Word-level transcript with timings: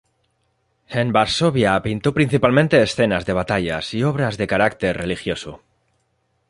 En 0.99 1.11
Varsovia 1.15 1.83
pintó 1.83 2.11
principalmente 2.11 2.81
escenas 2.81 3.27
de 3.27 3.33
batallas 3.33 3.93
y 3.93 4.01
obras 4.01 4.35
de 4.39 4.47
carácter 4.47 4.97
religioso. 4.97 5.61